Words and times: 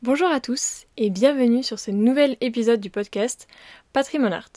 Bonjour 0.00 0.28
à 0.28 0.38
tous 0.38 0.86
et 0.96 1.10
bienvenue 1.10 1.64
sur 1.64 1.80
ce 1.80 1.90
nouvel 1.90 2.36
épisode 2.40 2.78
du 2.78 2.88
podcast 2.88 3.48
Patrimoine 3.92 4.32
Art. 4.32 4.52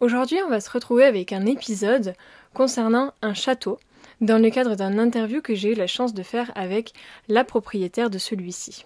Aujourd'hui, 0.00 0.36
on 0.44 0.50
va 0.50 0.60
se 0.60 0.68
retrouver 0.68 1.04
avec 1.04 1.32
un 1.32 1.46
épisode 1.46 2.12
concernant 2.52 3.14
un 3.22 3.32
château 3.32 3.78
dans 4.20 4.36
le 4.36 4.50
cadre 4.50 4.74
d'un 4.74 4.98
interview 4.98 5.40
que 5.40 5.54
j'ai 5.54 5.72
eu 5.72 5.74
la 5.74 5.86
chance 5.86 6.12
de 6.12 6.22
faire 6.22 6.52
avec 6.54 6.92
la 7.26 7.42
propriétaire 7.42 8.10
de 8.10 8.18
celui-ci. 8.18 8.84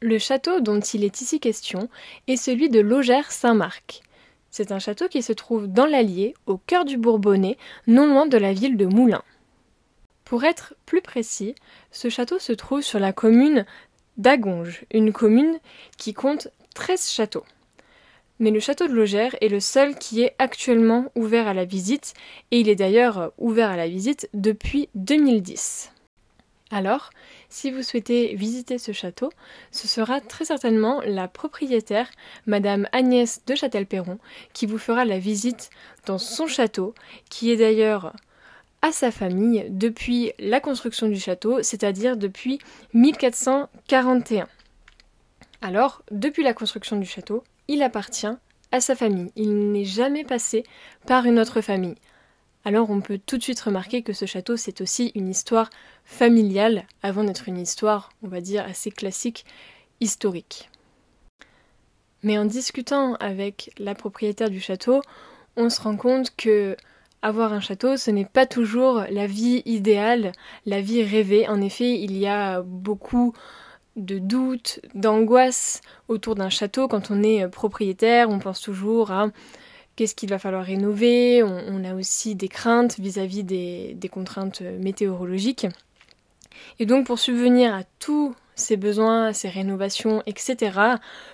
Le 0.00 0.18
château 0.18 0.58
dont 0.58 0.80
il 0.80 1.04
est 1.04 1.20
ici 1.20 1.38
question 1.38 1.88
est 2.26 2.36
celui 2.36 2.68
de 2.68 2.80
Logère-Saint-Marc. 2.80 4.02
C'est 4.50 4.72
un 4.72 4.80
château 4.80 5.06
qui 5.06 5.22
se 5.22 5.32
trouve 5.32 5.68
dans 5.68 5.86
l'Allier, 5.86 6.34
au 6.46 6.56
cœur 6.56 6.84
du 6.84 6.96
Bourbonnais, 6.96 7.58
non 7.86 8.08
loin 8.08 8.26
de 8.26 8.38
la 8.38 8.54
ville 8.54 8.76
de 8.76 8.86
Moulins. 8.86 9.22
Pour 10.24 10.44
être 10.44 10.74
plus 10.86 11.00
précis, 11.00 11.56
ce 11.90 12.08
château 12.08 12.38
se 12.38 12.52
trouve 12.52 12.82
sur 12.82 13.00
la 13.00 13.12
commune 13.12 13.66
d'Agonge, 14.20 14.84
une 14.92 15.12
commune 15.12 15.58
qui 15.96 16.12
compte 16.12 16.48
13 16.74 17.10
châteaux. 17.10 17.44
Mais 18.38 18.50
le 18.50 18.60
château 18.60 18.86
de 18.86 18.92
Logère 18.92 19.34
est 19.40 19.48
le 19.48 19.60
seul 19.60 19.96
qui 19.96 20.22
est 20.22 20.34
actuellement 20.38 21.10
ouvert 21.14 21.48
à 21.48 21.54
la 21.54 21.64
visite, 21.64 22.14
et 22.50 22.60
il 22.60 22.68
est 22.68 22.76
d'ailleurs 22.76 23.32
ouvert 23.38 23.70
à 23.70 23.76
la 23.76 23.88
visite 23.88 24.28
depuis 24.34 24.88
2010. 24.94 25.92
Alors, 26.70 27.10
si 27.48 27.70
vous 27.70 27.82
souhaitez 27.82 28.34
visiter 28.36 28.78
ce 28.78 28.92
château, 28.92 29.30
ce 29.72 29.88
sera 29.88 30.20
très 30.20 30.44
certainement 30.44 31.02
la 31.04 31.26
propriétaire, 31.26 32.08
Madame 32.46 32.86
Agnès 32.92 33.44
de 33.46 33.54
Châtel-Perron, 33.54 34.18
qui 34.52 34.66
vous 34.66 34.78
fera 34.78 35.04
la 35.04 35.18
visite 35.18 35.70
dans 36.06 36.18
son 36.18 36.46
château, 36.46 36.94
qui 37.28 37.50
est 37.50 37.56
d'ailleurs 37.56 38.12
à 38.82 38.92
sa 38.92 39.10
famille 39.10 39.66
depuis 39.68 40.32
la 40.38 40.60
construction 40.60 41.08
du 41.08 41.18
château, 41.18 41.62
c'est-à-dire 41.62 42.16
depuis 42.16 42.58
1441. 42.94 44.48
Alors, 45.62 46.02
depuis 46.10 46.42
la 46.42 46.54
construction 46.54 46.96
du 46.96 47.06
château, 47.06 47.44
il 47.68 47.82
appartient 47.82 48.26
à 48.72 48.80
sa 48.80 48.94
famille. 48.94 49.30
Il 49.36 49.72
n'est 49.72 49.84
jamais 49.84 50.24
passé 50.24 50.64
par 51.06 51.26
une 51.26 51.38
autre 51.38 51.60
famille. 51.60 51.96
Alors 52.64 52.90
on 52.90 53.00
peut 53.00 53.18
tout 53.18 53.38
de 53.38 53.42
suite 53.42 53.60
remarquer 53.60 54.02
que 54.02 54.12
ce 54.12 54.26
château, 54.26 54.56
c'est 54.56 54.80
aussi 54.80 55.12
une 55.14 55.28
histoire 55.28 55.70
familiale, 56.04 56.86
avant 57.02 57.24
d'être 57.24 57.48
une 57.48 57.58
histoire, 57.58 58.10
on 58.22 58.28
va 58.28 58.40
dire, 58.40 58.64
assez 58.64 58.90
classique, 58.90 59.46
historique. 60.00 60.70
Mais 62.22 62.36
en 62.36 62.44
discutant 62.44 63.14
avec 63.14 63.72
la 63.78 63.94
propriétaire 63.94 64.50
du 64.50 64.60
château, 64.60 65.00
on 65.56 65.70
se 65.70 65.80
rend 65.80 65.96
compte 65.96 66.36
que 66.36 66.76
avoir 67.22 67.52
un 67.52 67.60
château, 67.60 67.96
ce 67.96 68.10
n'est 68.10 68.24
pas 68.24 68.46
toujours 68.46 69.04
la 69.10 69.26
vie 69.26 69.62
idéale, 69.66 70.32
la 70.66 70.80
vie 70.80 71.02
rêvée. 71.02 71.48
En 71.48 71.60
effet, 71.60 72.00
il 72.00 72.16
y 72.16 72.26
a 72.26 72.62
beaucoup 72.62 73.34
de 73.96 74.18
doutes, 74.18 74.80
d'angoisse 74.94 75.82
autour 76.08 76.34
d'un 76.34 76.48
château. 76.48 76.88
Quand 76.88 77.10
on 77.10 77.22
est 77.22 77.46
propriétaire, 77.48 78.30
on 78.30 78.38
pense 78.38 78.60
toujours 78.60 79.10
à 79.10 79.28
qu'est-ce 79.96 80.14
qu'il 80.14 80.30
va 80.30 80.38
falloir 80.38 80.64
rénover. 80.64 81.42
On, 81.42 81.84
a 81.84 81.94
aussi 81.94 82.34
des 82.34 82.48
craintes 82.48 82.98
vis-à-vis 82.98 83.44
des, 83.44 84.10
contraintes 84.10 84.62
météorologiques. 84.62 85.66
Et 86.78 86.86
donc 86.86 87.06
pour 87.06 87.18
subvenir 87.18 87.74
à 87.74 87.82
tous 87.98 88.34
ses 88.60 88.76
besoins, 88.76 89.32
ses 89.32 89.48
rénovations, 89.48 90.22
etc. 90.26 90.78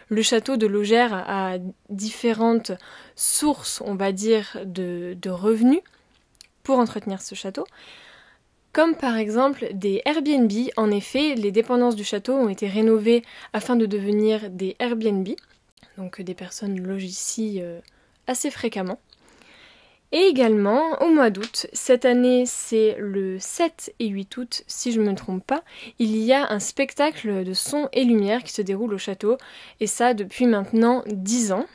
Le 0.09 0.23
château 0.23 0.57
de 0.57 0.67
Logère 0.67 1.13
a 1.13 1.57
différentes 1.91 2.73
sources, 3.15 3.83
on 3.85 3.95
va 3.95 4.13
dire, 4.13 4.59
de, 4.65 5.17
revenus 5.29 5.81
pour 6.63 6.79
entretenir 6.79 7.21
ce 7.21 7.35
château. 7.35 7.67
Comme 8.73 8.95
par 8.95 9.17
exemple 9.17 9.69
des 9.73 10.03
Airbnb, 10.05 10.53
en 10.77 10.91
effet, 10.91 11.35
les 11.35 11.51
dépendances 11.51 11.97
du 11.97 12.05
château 12.05 12.35
ont 12.35 12.49
été 12.49 12.69
rénovées 12.69 13.23
afin 13.53 13.77
de 13.77 13.87
devenir 13.87 14.51
des 14.51 14.77
Airbnb, 14.79 15.29
donc 15.97 16.21
des 16.21 16.35
personnes 16.35 16.79
logent 16.81 17.05
ici 17.05 17.61
euh, 17.63 17.81
assez 18.27 18.51
fréquemment. 18.51 18.99
Et 20.13 20.29
également, 20.29 21.03
au 21.03 21.09
mois 21.09 21.31
d'août, 21.31 21.67
cette 21.73 22.05
année 22.05 22.45
c'est 22.47 22.97
le 22.99 23.39
7 23.41 23.95
et 23.99 24.07
8 24.07 24.37
août 24.37 24.63
si 24.67 24.93
je 24.93 25.01
ne 25.01 25.11
me 25.11 25.15
trompe 25.17 25.45
pas, 25.45 25.63
il 25.99 26.17
y 26.17 26.33
a 26.33 26.51
un 26.53 26.61
spectacle 26.61 27.45
de 27.45 27.53
son 27.53 27.89
et 27.93 28.05
lumière 28.05 28.45
qui 28.45 28.53
se 28.53 28.63
déroule 28.63 28.95
au 28.95 28.99
château, 28.99 29.37
et 29.81 29.87
ça 29.87 30.15
depuis 30.15 30.47
maintenant 30.47 31.03
10 31.07 31.53
ans. 31.53 31.67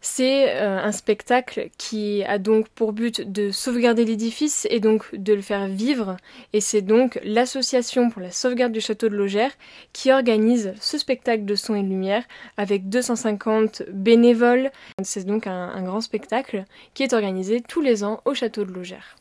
C'est 0.00 0.56
euh, 0.56 0.78
un 0.78 0.92
spectacle 0.92 1.70
qui 1.76 2.22
a 2.22 2.38
donc 2.38 2.68
pour 2.68 2.92
but 2.92 3.20
de 3.20 3.50
sauvegarder 3.50 4.04
l'édifice 4.04 4.66
et 4.70 4.78
donc 4.78 5.12
de 5.12 5.34
le 5.34 5.42
faire 5.42 5.66
vivre. 5.66 6.16
Et 6.52 6.60
c'est 6.60 6.82
donc 6.82 7.18
l'association 7.24 8.08
pour 8.08 8.22
la 8.22 8.30
sauvegarde 8.30 8.72
du 8.72 8.80
château 8.80 9.08
de 9.08 9.16
Logère 9.16 9.50
qui 9.92 10.12
organise 10.12 10.72
ce 10.80 10.98
spectacle 10.98 11.44
de 11.44 11.56
son 11.56 11.74
et 11.74 11.82
lumière 11.82 12.22
avec 12.56 12.88
250 12.88 13.82
bénévoles. 13.90 14.70
C'est 15.02 15.26
donc 15.26 15.48
un, 15.48 15.68
un 15.68 15.82
grand 15.82 16.00
spectacle 16.00 16.64
qui 16.94 17.02
est 17.02 17.12
organisé 17.12 17.60
tous 17.60 17.80
les 17.80 18.04
ans 18.04 18.20
au 18.24 18.34
château 18.34 18.64
de 18.64 18.72
Logère. 18.72 19.16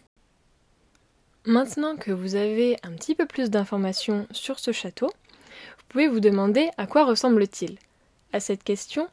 Maintenant 1.45 1.95
que 1.95 2.11
vous 2.11 2.35
avez 2.35 2.77
un 2.83 2.91
petit 2.91 3.15
peu 3.15 3.25
plus 3.25 3.49
d'informations 3.49 4.27
sur 4.31 4.59
ce 4.59 4.71
château, 4.71 5.07
vous 5.07 5.85
pouvez 5.87 6.07
vous 6.07 6.19
demander 6.19 6.69
à 6.77 6.85
quoi 6.85 7.05
ressemble-t-il. 7.05 7.77
À 8.33 8.39
cette 8.41 8.63
question, 8.63 9.07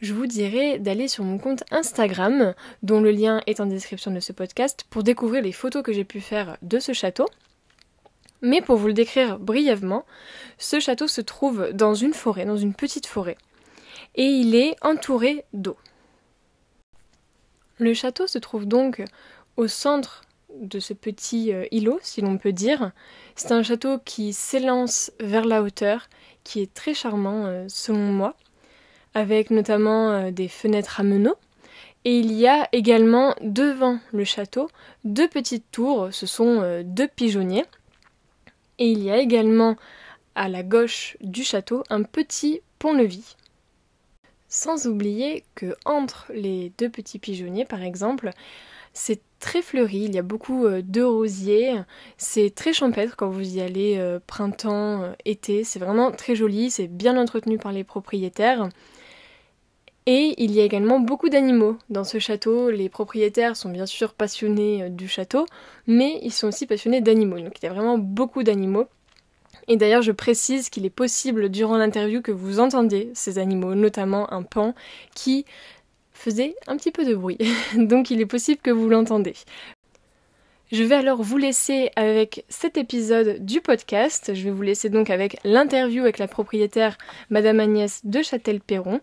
je 0.00 0.12
vous 0.12 0.26
dirais 0.26 0.78
d'aller 0.78 1.06
sur 1.06 1.22
mon 1.22 1.38
compte 1.38 1.62
Instagram, 1.70 2.54
dont 2.82 3.00
le 3.00 3.12
lien 3.12 3.40
est 3.46 3.60
en 3.60 3.66
description 3.66 4.10
de 4.10 4.18
ce 4.18 4.32
podcast, 4.32 4.84
pour 4.90 5.04
découvrir 5.04 5.42
les 5.42 5.52
photos 5.52 5.84
que 5.84 5.92
j'ai 5.92 6.04
pu 6.04 6.20
faire 6.20 6.56
de 6.62 6.80
ce 6.80 6.92
château. 6.92 7.26
Mais 8.42 8.60
pour 8.60 8.76
vous 8.76 8.88
le 8.88 8.92
décrire 8.92 9.38
brièvement, 9.38 10.04
ce 10.58 10.80
château 10.80 11.06
se 11.06 11.20
trouve 11.20 11.70
dans 11.72 11.94
une 11.94 12.12
forêt, 12.12 12.44
dans 12.44 12.56
une 12.56 12.74
petite 12.74 13.06
forêt, 13.06 13.38
et 14.16 14.26
il 14.26 14.54
est 14.54 14.74
entouré 14.82 15.44
d'eau. 15.52 15.76
Le 17.78 17.94
château 17.94 18.26
se 18.26 18.38
trouve 18.38 18.66
donc 18.66 19.02
au 19.56 19.68
centre 19.68 20.22
de 20.60 20.80
ce 20.80 20.92
petit 20.92 21.52
euh, 21.52 21.66
îlot, 21.70 21.98
si 22.02 22.20
l'on 22.20 22.38
peut 22.38 22.52
dire. 22.52 22.92
C'est 23.34 23.52
un 23.52 23.62
château 23.62 23.98
qui 23.98 24.32
s'élance 24.32 25.12
vers 25.20 25.44
la 25.44 25.62
hauteur, 25.62 26.08
qui 26.44 26.60
est 26.60 26.72
très 26.72 26.94
charmant 26.94 27.46
euh, 27.46 27.66
selon 27.68 28.12
moi 28.12 28.34
avec 29.16 29.50
notamment 29.50 30.10
euh, 30.10 30.30
des 30.30 30.46
fenêtres 30.46 31.00
à 31.00 31.02
meneaux. 31.02 31.36
Et 32.04 32.18
il 32.18 32.32
y 32.32 32.46
a 32.46 32.68
également 32.72 33.34
devant 33.40 33.98
le 34.12 34.24
château 34.24 34.68
deux 35.04 35.26
petites 35.26 35.70
tours, 35.72 36.08
ce 36.12 36.26
sont 36.26 36.60
euh, 36.60 36.82
deux 36.84 37.08
pigeonniers. 37.08 37.64
Et 38.78 38.90
il 38.90 39.02
y 39.02 39.10
a 39.10 39.16
également 39.16 39.76
à 40.34 40.50
la 40.50 40.62
gauche 40.62 41.16
du 41.22 41.44
château 41.44 41.82
un 41.88 42.02
petit 42.02 42.60
pont-levis. 42.78 43.36
Sans 44.48 44.86
oublier 44.86 45.44
que 45.54 45.74
entre 45.86 46.30
les 46.34 46.70
deux 46.76 46.90
petits 46.90 47.18
pigeonniers, 47.18 47.64
par 47.64 47.82
exemple, 47.82 48.32
c'est 48.92 49.22
très 49.40 49.62
fleuri, 49.62 50.02
il 50.04 50.14
y 50.14 50.18
a 50.18 50.22
beaucoup 50.22 50.66
euh, 50.66 50.82
de 50.84 51.00
rosiers, 51.00 51.72
c'est 52.18 52.54
très 52.54 52.74
champêtre 52.74 53.16
quand 53.16 53.30
vous 53.30 53.56
y 53.56 53.62
allez 53.62 54.18
printemps, 54.26 55.14
été, 55.24 55.64
c'est 55.64 55.78
vraiment 55.78 56.12
très 56.12 56.36
joli, 56.36 56.70
c'est 56.70 56.86
bien 56.86 57.16
entretenu 57.16 57.56
par 57.56 57.72
les 57.72 57.82
propriétaires. 57.82 58.68
Et 60.08 60.34
il 60.38 60.52
y 60.52 60.60
a 60.60 60.64
également 60.64 61.00
beaucoup 61.00 61.28
d'animaux 61.28 61.76
dans 61.90 62.04
ce 62.04 62.20
château. 62.20 62.70
Les 62.70 62.88
propriétaires 62.88 63.56
sont 63.56 63.70
bien 63.70 63.86
sûr 63.86 64.14
passionnés 64.14 64.84
euh, 64.84 64.88
du 64.88 65.08
château, 65.08 65.46
mais 65.88 66.20
ils 66.22 66.32
sont 66.32 66.46
aussi 66.46 66.66
passionnés 66.66 67.00
d'animaux. 67.00 67.40
Donc 67.40 67.54
il 67.60 67.64
y 67.64 67.68
a 67.68 67.72
vraiment 67.72 67.98
beaucoup 67.98 68.44
d'animaux. 68.44 68.86
Et 69.68 69.76
d'ailleurs, 69.76 70.02
je 70.02 70.12
précise 70.12 70.68
qu'il 70.68 70.86
est 70.86 70.90
possible 70.90 71.48
durant 71.48 71.76
l'interview 71.76 72.22
que 72.22 72.30
vous 72.30 72.60
entendiez 72.60 73.10
ces 73.14 73.38
animaux, 73.38 73.74
notamment 73.74 74.32
un 74.32 74.44
pan 74.44 74.76
qui 75.16 75.44
faisait 76.12 76.54
un 76.68 76.76
petit 76.76 76.92
peu 76.92 77.04
de 77.04 77.14
bruit. 77.14 77.38
Donc 77.76 78.10
il 78.10 78.20
est 78.20 78.26
possible 78.26 78.60
que 78.62 78.70
vous 78.70 78.88
l'entendez. 78.88 79.34
Je 80.70 80.82
vais 80.82 80.96
alors 80.96 81.22
vous 81.22 81.36
laisser 81.36 81.90
avec 81.96 82.44
cet 82.48 82.76
épisode 82.76 83.44
du 83.44 83.60
podcast. 83.60 84.34
Je 84.34 84.44
vais 84.44 84.50
vous 84.50 84.62
laisser 84.62 84.88
donc 84.88 85.10
avec 85.10 85.38
l'interview 85.44 86.02
avec 86.02 86.18
la 86.18 86.26
propriétaire 86.26 86.98
Madame 87.30 87.60
Agnès 87.60 88.04
de 88.04 88.20
Châtel-Perron. 88.20 89.00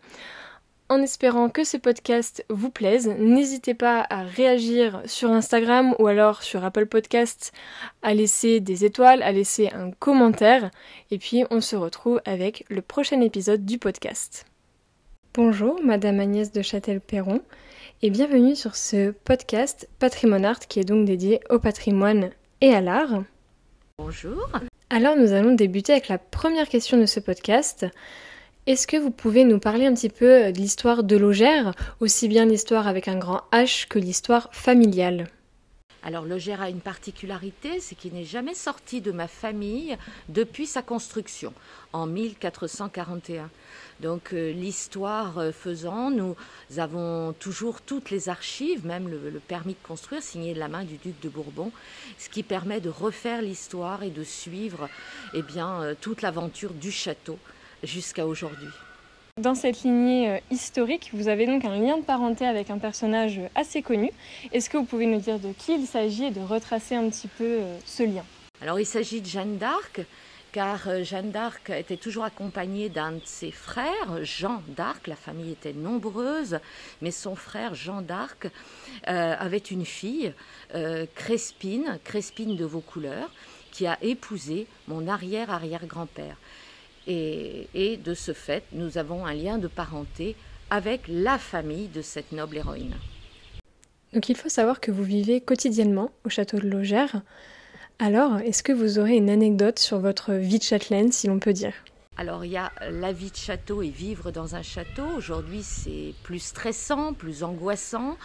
En 0.94 1.02
espérant 1.02 1.50
que 1.50 1.64
ce 1.64 1.76
podcast 1.76 2.46
vous 2.50 2.70
plaise, 2.70 3.08
n'hésitez 3.18 3.74
pas 3.74 4.06
à 4.12 4.22
réagir 4.22 5.02
sur 5.08 5.32
Instagram 5.32 5.96
ou 5.98 6.06
alors 6.06 6.44
sur 6.44 6.64
Apple 6.64 6.86
Podcasts, 6.86 7.52
à 8.04 8.14
laisser 8.14 8.60
des 8.60 8.86
étoiles, 8.86 9.24
à 9.24 9.32
laisser 9.32 9.72
un 9.74 9.90
commentaire, 9.90 10.70
et 11.10 11.18
puis 11.18 11.46
on 11.50 11.62
se 11.62 11.76
retrouve 11.76 12.22
avec 12.26 12.64
le 12.70 12.84
prochain 12.84 13.22
épisode 13.22 13.66
du 13.66 13.80
podcast. 13.80 14.46
Bonjour, 15.34 15.80
Madame 15.84 16.20
Agnès 16.20 16.52
de 16.52 16.62
Châtel-Perron, 16.62 17.42
et 18.04 18.12
bienvenue 18.12 18.56
sur 18.56 18.76
ce 18.76 19.10
podcast 19.10 19.90
Patrimoine 19.98 20.46
Art 20.46 20.60
qui 20.60 20.80
est 20.80 20.84
donc 20.86 21.06
dédié 21.06 21.40
au 21.50 21.58
patrimoine 21.58 22.30
et 22.62 22.72
à 22.72 22.82
l'art. 22.82 23.24
Bonjour. 23.98 24.48
Alors 24.92 25.16
nous 25.16 25.34
allons 25.34 25.56
débuter 25.56 25.94
avec 25.94 26.08
la 26.08 26.20
première 26.20 26.70
question 26.70 27.00
de 27.00 27.08
ce 27.08 27.20
podcast. 27.20 27.88
Est-ce 28.66 28.88
que 28.88 28.96
vous 28.96 29.12
pouvez 29.12 29.44
nous 29.44 29.60
parler 29.60 29.86
un 29.88 29.94
petit 29.94 30.08
peu 30.08 30.54
de 30.54 30.58
l'histoire 30.58 31.04
de 31.04 31.18
Logère, 31.18 31.74
aussi 32.00 32.30
bien 32.30 32.46
l'histoire 32.46 32.88
avec 32.88 33.10
un 33.10 33.18
grand 33.18 33.42
H 33.52 33.90
que 33.90 34.00
l'histoire 34.00 34.48
familiale? 34.54 35.28
Alors 36.02 36.24
Logère 36.24 36.62
a 36.62 36.70
une 36.70 36.80
particularité, 36.80 37.82
c'est 37.82 37.96
qu'il 37.96 38.14
n'est 38.14 38.24
jamais 38.24 38.54
sorti 38.54 39.02
de 39.02 39.12
ma 39.12 39.28
famille 39.28 39.98
depuis 40.30 40.66
sa 40.66 40.82
construction 40.82 41.52
en 41.92 42.08
1441. 42.08 43.50
Donc 44.00 44.32
euh, 44.32 44.54
l'histoire 44.54 45.40
euh, 45.40 45.52
faisant, 45.52 46.10
nous 46.10 46.36
avons 46.78 47.34
toujours 47.34 47.82
toutes 47.82 48.12
les 48.12 48.30
archives, 48.30 48.86
même 48.86 49.10
le, 49.10 49.42
permis 49.46 49.74
de 49.74 49.86
construire 49.86 50.24
signé 50.24 50.54
de 50.54 50.60
la 50.60 50.70
main 50.70 50.86
du 50.86 50.96
duc 50.96 51.20
de 51.22 51.28
Bourbon, 51.28 51.72
ce 52.18 52.30
qui 52.30 52.44
permet 52.44 52.80
de 52.80 52.90
refaire 52.90 53.42
l'histoire 53.42 54.04
et 54.04 54.10
de 54.10 54.24
suivre 54.24 54.88
eh 55.34 55.44
euh, 55.58 55.96
toute 56.00 56.22
l'aventure 56.22 56.74
du 56.74 56.92
château 56.92 57.38
jusqu'à 57.84 58.26
aujourd'hui. 58.26 58.68
Dans 59.42 59.56
cette 59.56 59.84
lignée 59.84 60.42
historique, 60.52 61.10
vous 61.14 61.28
avez 61.28 61.48
donc 61.48 61.66
un 61.66 61.78
lien 61.78 61.98
de 61.98 62.04
parenté 62.04 62.46
avec 62.46 62.70
un 62.70 62.78
personnage 62.78 63.40
assez 63.56 63.82
connu. 63.82 64.12
Est-ce 64.52 64.70
que 64.70 64.78
vous 64.78 64.84
pouvez 64.84 65.08
nous 65.08 65.20
dire 65.20 65.40
de 65.40 65.52
qui 65.54 65.74
il 65.74 65.88
s'agit 65.88 66.26
et 66.26 66.32
de 66.32 66.42
retracer 66.42 66.96
un 66.96 67.10
petit 67.10 67.28
peu 67.28 67.60
ce 67.86 68.04
lien? 68.04 68.24
Alors 68.62 68.80
il 68.80 68.86
s'agit 68.86 69.22
de 69.22 69.26
Jeanne 69.26 69.58
d'Arc, 69.58 70.02
car 70.54 70.88
euh, 70.88 71.04
Jeanne 71.04 71.32
d'Arc 71.32 71.72
était 71.72 71.98
toujours 71.98 72.24
accompagnée 72.24 72.88
d'un 72.88 73.14
de 73.14 73.22
ses 73.26 73.52
frères, 73.52 74.24
Jean 74.24 74.62
d'Arc. 74.70 75.08
La 75.08 75.16
famille 75.16 75.52
était 75.52 75.74
nombreuse, 75.74 76.60
mais 77.02 77.12
son 77.12 77.36
frère 77.36 77.74
Jean 77.74 78.02
d'Arc 78.02 78.46
euh, 79.10 79.36
avait 79.38 79.58
une 79.58 79.84
fille, 79.84 80.32
euh, 80.76 81.06
Crespine, 81.16 82.00
Crespine 82.04 82.56
de 82.56 82.64
Vaucouleurs, 82.64 83.32
qui 83.72 83.88
a 83.88 83.98
épousé 84.04 84.68
mon 84.88 85.08
arrière-arrière-grand-père. 85.08 86.38
Et, 87.08 87.68
et 87.74 87.98
de 87.98 88.14
ce 88.14 88.34
fait, 88.34 88.64
nous 88.72 88.98
avons 88.98 89.26
un 89.26 89.34
lien 89.34 89.58
de 89.58 89.68
parenté 89.68 90.36
avec 90.70 91.02
la 91.08 91.38
famille 91.38 91.88
de 91.88 92.02
cette 92.02 92.32
noble 92.32 92.58
héroïne. 92.58 92.96
Donc 94.14 94.30
il 94.30 94.36
faut 94.36 94.50
savoir 94.50 94.80
que 94.80 94.92
vous 94.92 95.04
vivez 95.04 95.42
quotidiennement 95.42 96.12
au 96.24 96.30
château 96.30 96.58
de 96.58 96.68
Logère. 96.68 97.22
Alors, 98.00 98.38
est-ce 98.40 98.64
que 98.64 98.72
vous 98.72 99.00
aurez 99.00 99.16
une 99.16 99.30
anecdote 99.30 99.80
sur 99.80 100.00
votre 100.00 100.34
vie 100.34 100.60
de 100.60 100.64
châtelaine, 100.64 101.12
si 101.12 101.28
l'on 101.28 101.40
peut 101.40 101.54
dire? 101.54 101.74
Alors 102.16 102.46
il 102.46 102.52
y 102.52 102.58
a 102.58 102.72
la 102.92 103.12
vie 103.12 103.32
de 103.32 103.36
château 103.36 103.82
et 103.82 103.90
vivre 103.90 104.30
dans 104.32 104.56
un 104.56 104.62
château. 104.62 105.06
Aujourd'hui 105.18 105.64
c'est 105.64 106.14
plus 106.22 106.40
stressant, 106.40 107.14
plus 107.14 107.44
angoissant. 107.44 108.18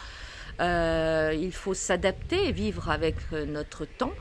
Euh, 0.61 1.35
il 1.39 1.53
faut 1.53 1.75
s'adapter 1.75 2.49
et 2.49 2.53
vivre 2.53 2.91
avec 2.91 3.15
euh, 3.33 3.47
notre 3.47 3.87
temps 3.87 4.13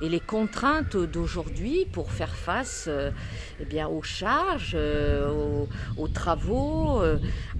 et 0.00 0.08
les 0.08 0.20
contraintes 0.20 0.96
d'aujourd'hui 0.96 1.86
pour 1.92 2.10
faire 2.10 2.34
face 2.34 2.86
euh, 2.88 3.10
eh 3.60 3.64
bien, 3.64 3.88
aux 3.88 4.02
charges, 4.02 4.74
aux, 4.74 5.68
aux, 5.96 6.08
travaux, 6.08 7.02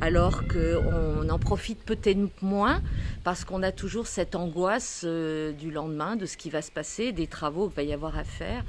alors 0.00 0.42
qu'on 0.48 1.28
en 1.28 1.38
profite 1.38 1.82
peut-être 1.84 2.42
moins 2.42 2.82
parce 3.24 3.44
qu'on 3.44 3.62
a 3.62 3.72
toujours 3.72 4.06
cette 4.06 4.34
angoisse 4.34 5.04
du 5.04 5.70
lendemain, 5.70 6.16
de 6.16 6.26
ce 6.26 6.36
qui 6.36 6.50
va 6.50 6.62
se 6.62 6.70
passer, 6.70 7.12
des 7.12 7.26
travaux 7.26 7.68
qu'il 7.68 7.76
va 7.76 7.82
y 7.82 7.92
avoir 7.92 8.16
à 8.16 8.24
faire 8.24 8.64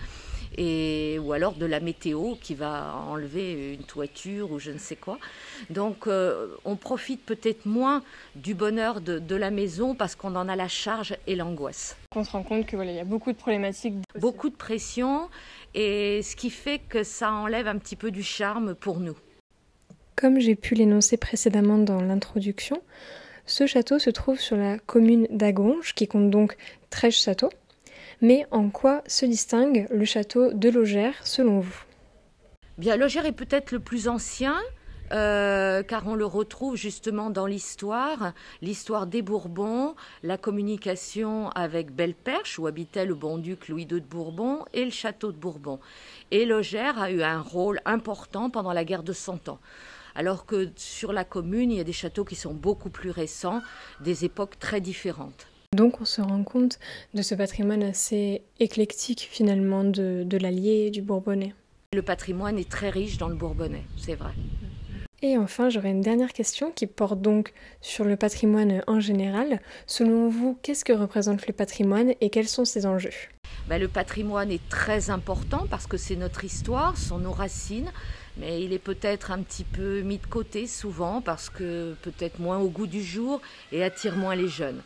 et, 0.58 1.20
ou 1.20 1.34
alors 1.34 1.54
de 1.54 1.66
la 1.66 1.80
météo 1.80 2.36
qui 2.42 2.56
va 2.56 2.96
enlever 3.10 3.74
une 3.74 3.84
toiture 3.84 4.52
ou 4.52 4.60
je 4.60 4.72
ne 4.72 4.78
sais 4.78 4.96
quoi. 4.96 5.18
Donc 5.70 6.08
euh, 6.08 6.48
on 6.66 6.76
profite 6.76 7.26
peut-être 7.26 7.66
moins 7.66 8.04
du 8.36 8.54
bonheur 8.54 9.02
de, 9.02 9.36
la 9.36 9.52
maison 9.52 9.96
parce 9.96 10.16
qu'on 10.16 10.36
en 10.36 10.50
a 10.50 10.56
la 10.56 10.68
charge 10.68 11.16
et 11.26 11.36
l'angoisse. 11.36 11.96
On 12.16 12.24
se 12.24 12.32
rend 12.32 12.44
compte 12.44 12.66
que 12.66 12.76
voilà, 12.76 12.92
il 12.92 12.98
y 12.98 13.00
a 13.00 13.06
beaucoup 13.06 13.32
de 13.32 13.38
problématiques. 13.38 13.96
Beaucoup 14.20 14.50
de 14.50 14.56
pression 14.56 15.30
et 15.74 16.22
ce 16.22 16.36
qui 16.36 16.50
fait 16.50 16.80
que 16.80 17.04
ça 17.04 17.32
enlève 17.32 17.68
un 17.68 17.78
petit 17.78 17.96
peu 17.96 18.12
du 18.12 18.24
charme 18.24 18.76
pour 18.76 19.00
nous. 19.00 19.18
Comme 20.16 20.40
j'ai 20.40 20.56
pu 20.56 20.76
l'énoncer 20.76 21.18
précédemment 21.18 21.78
dans 21.78 22.02
l'introduction, 22.02 22.82
ce 23.46 23.66
château 23.66 24.00
se 24.00 24.10
trouve 24.10 24.40
sur 24.40 24.56
la 24.56 24.78
commune 24.78 25.28
d'Agonge, 25.30 25.94
qui 25.96 26.08
compte 26.08 26.30
donc 26.30 26.56
13 26.90 27.14
châteaux. 27.14 27.50
Mais 28.22 28.46
en 28.52 28.70
quoi 28.70 29.02
se 29.08 29.26
distingue 29.26 29.88
le 29.90 30.06
château 30.06 30.54
de 30.54 30.70
Logère 30.70 31.16
selon 31.26 31.60
vous? 31.60 31.84
Bien, 32.78 32.96
Logère 32.96 33.26
est 33.26 33.32
peut-être 33.32 33.72
le 33.72 33.80
plus 33.80 34.08
ancien, 34.08 34.56
euh, 35.12 35.82
car 35.82 36.08
on 36.08 36.14
le 36.14 36.26
retrouve 36.26 36.76
justement 36.76 37.32
dans 37.32 37.48
l'histoire, 37.48 38.34
l'histoire 38.62 39.08
des 39.08 39.24
Bourbons, 39.24 39.96
la 40.22 40.38
communication 40.38 41.50
avec 41.50 41.96
Belle-Perche, 41.96 42.60
où 42.60 42.68
habitait 42.68 43.06
le 43.06 43.16
bon-duc 43.16 43.68
Louis 43.70 43.88
II 43.90 44.02
de 44.02 44.08
Bourbon, 44.08 44.66
et 44.72 44.86
le 44.86 44.92
château 44.92 45.32
de 45.32 45.38
Bourbon. 45.38 45.80
Et 46.30 46.46
Logère 46.46 47.02
a 47.02 47.10
eu 47.10 47.24
un 47.24 47.42
rôle 47.42 47.82
important 47.86 48.52
pendant 48.52 48.72
la 48.72 48.86
guerre 48.86 49.04
de 49.04 49.14
Cent 49.14 49.50
Ans. 49.50 49.60
Alors 50.14 50.46
que 50.46 50.70
sur 50.76 51.12
la 51.12 51.24
commune, 51.24 51.72
il 51.72 51.78
y 51.78 51.82
a 51.82 51.86
des 51.86 51.92
châteaux 51.92 52.26
qui 52.26 52.36
sont 52.36 52.54
beaucoup 52.54 52.92
plus 52.92 53.10
récents, 53.10 53.64
des 54.00 54.26
époques 54.26 54.60
très 54.60 54.80
différentes. 54.80 55.48
Donc 55.74 56.02
on 56.02 56.06
se 56.06 56.20
rend 56.20 56.44
compte 56.44 56.80
de 57.14 57.22
ce 57.22 57.34
patrimoine 57.34 57.82
assez 57.82 58.42
éclectique 58.60 59.30
finalement 59.32 59.86
de, 59.86 60.38
l'Allier 60.38 60.88
et 60.88 60.92
du 60.92 61.02
Bourbonnais. 61.02 61.56
Le 61.94 62.02
patrimoine 62.02 62.60
est 62.60 62.70
très 62.70 62.90
riche 62.90 63.18
dans 63.18 63.30
le 63.30 63.36
Bourbonnais, 63.36 63.86
c'est 63.98 64.16
vrai. 64.16 64.34
Et 65.22 65.38
enfin, 65.38 65.70
j'aurais 65.70 65.92
une 65.92 66.02
dernière 66.02 66.34
question 66.34 66.72
qui 66.72 66.88
porte 66.88 67.22
donc 67.22 67.54
sur 67.80 68.04
le 68.04 68.18
patrimoine 68.18 68.84
en 68.86 69.00
général. 69.00 69.62
Selon 69.88 70.28
vous, 70.28 70.60
qu'est-ce 70.62 70.84
que 70.84 70.92
représente 70.92 71.48
le 71.48 71.54
patrimoine 71.54 72.16
et 72.20 72.30
quels 72.30 72.50
sont 72.50 72.66
ses 72.66 72.86
enjeux? 72.86 73.14
Ben, 73.70 73.80
Le 73.80 73.88
patrimoine 73.88 74.52
est 74.52 74.68
très 74.68 75.10
important 75.10 75.68
parce 75.70 75.88
que 75.88 75.96
c'est 75.96 76.18
notre 76.18 76.44
histoire, 76.44 76.98
sont 76.98 77.20
nos 77.20 77.32
racines, 77.32 77.94
mais 78.36 78.62
il 78.62 78.74
est 78.74 78.80
peut-être 78.80 79.32
un 79.32 79.42
petit 79.42 79.64
peu 79.64 80.02
mis 80.02 80.18
de 80.18 80.28
côté 80.28 80.68
souvent 80.68 81.22
parce 81.22 81.50
que 81.50 81.96
peut-être 82.02 82.40
moins 82.40 82.58
au 82.58 82.68
goût 82.68 82.88
du 82.88 83.02
jour 83.02 83.40
et 83.72 83.86
attire 83.86 84.18
moins 84.18 84.36
les 84.36 84.50
jeunes. 84.50 84.82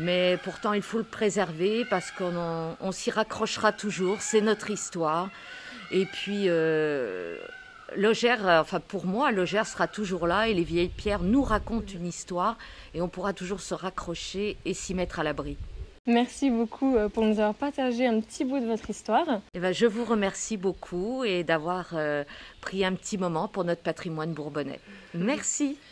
Mais 0.00 0.38
pourtant, 0.42 0.72
il 0.72 0.82
faut 0.82 0.98
le 0.98 1.04
préserver 1.04 1.84
parce 1.84 2.10
qu'on 2.10 2.92
s'y 2.92 3.10
raccrochera 3.10 3.72
toujours. 3.72 4.22
C'est 4.22 4.40
notre 4.40 4.70
histoire. 4.70 5.28
Et 5.90 6.06
puis, 6.06 6.44
euh, 6.46 7.36
Logère, 7.96 8.46
enfin 8.46 8.80
pour 8.80 9.06
moi, 9.06 9.32
Logère 9.32 9.66
sera 9.66 9.88
toujours 9.88 10.26
là 10.26 10.48
et 10.48 10.54
les 10.54 10.64
vieilles 10.64 10.88
pierres 10.88 11.22
nous 11.22 11.42
racontent 11.42 11.92
une 11.92 12.06
histoire 12.06 12.56
et 12.94 13.02
on 13.02 13.08
pourra 13.08 13.32
toujours 13.32 13.60
se 13.60 13.74
raccrocher 13.74 14.56
et 14.64 14.74
s'y 14.74 14.94
mettre 14.94 15.20
à 15.20 15.24
l'abri. 15.24 15.56
Merci 16.06 16.50
beaucoup 16.50 16.96
euh, 16.96 17.08
pour 17.08 17.24
nous 17.24 17.38
avoir 17.38 17.54
partagé 17.54 18.06
un 18.06 18.20
petit 18.20 18.44
bout 18.44 18.58
de 18.58 18.66
votre 18.66 18.88
histoire. 18.88 19.28
Et 19.28 19.40
eh 19.54 19.58
ben, 19.60 19.72
je 19.72 19.86
vous 19.86 20.04
remercie 20.04 20.56
beaucoup 20.56 21.24
et 21.24 21.44
d'avoir 21.44 21.90
euh, 21.92 22.24
pris 22.60 22.84
un 22.84 22.94
petit 22.94 23.18
moment 23.18 23.48
pour 23.48 23.64
notre 23.64 23.82
patrimoine 23.82 24.32
bourbonnais. 24.32 24.80
Merci. 25.14 25.76